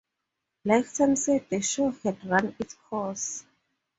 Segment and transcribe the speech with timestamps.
[0.65, 3.45] Lifetime said the show had run its course.